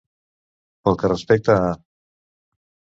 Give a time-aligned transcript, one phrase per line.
[0.89, 1.71] Pel que respecta a.